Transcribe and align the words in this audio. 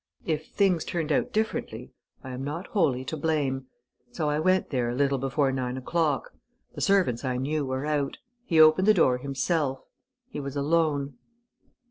If 0.25 0.47
things 0.47 0.83
turned 0.83 1.11
out 1.11 1.31
differently, 1.31 1.91
I 2.23 2.31
am 2.31 2.43
not 2.43 2.65
wholly 2.65 3.05
to 3.05 3.15
blame.... 3.15 3.67
So 4.11 4.31
I 4.31 4.39
went 4.39 4.71
there 4.71 4.89
a 4.89 4.95
little 4.95 5.19
before 5.19 5.51
nine 5.51 5.77
o'clock. 5.77 6.33
The 6.73 6.81
servants, 6.81 7.23
I 7.23 7.37
knew, 7.37 7.67
were 7.67 7.85
out. 7.85 8.17
He 8.43 8.59
opened 8.59 8.87
the 8.87 8.95
door 8.95 9.19
himself. 9.19 9.83
He 10.27 10.39
was 10.39 10.55
alone." 10.55 11.19